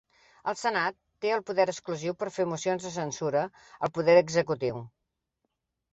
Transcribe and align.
El 0.51 0.55
Senat 0.61 0.95
té 1.25 1.33
el 1.35 1.43
poder 1.49 1.67
exclusiu 1.73 2.17
per 2.21 2.31
fer 2.37 2.47
mocions 2.53 2.89
de 2.89 2.93
censura 2.97 3.47
al 3.89 3.95
poder 3.99 4.17
executiu. 4.23 4.85